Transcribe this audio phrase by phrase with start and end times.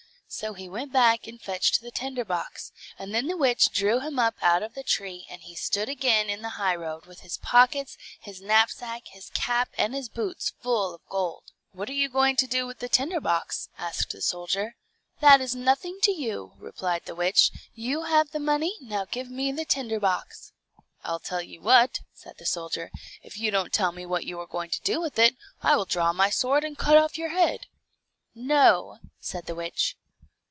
[0.33, 4.35] So he went back and fetched the tinderbox, and then the witch drew him up
[4.41, 7.97] out of the tree, and he stood again in the high road, with his pockets,
[8.17, 11.51] his knapsack, his cap, and his boots full of gold.
[11.73, 14.77] "What are you going to do with the tinder box?" asked the soldier.
[15.19, 19.51] "That is nothing to you," replied the witch; "you have the money, now give me
[19.51, 20.53] the tinder box."
[21.03, 22.89] "I tell you what," said the soldier,
[23.21, 25.83] "if you don't tell me what you are going to do with it, I will
[25.83, 27.65] draw my sword and cut off your head."
[28.33, 29.97] "No," said the witch.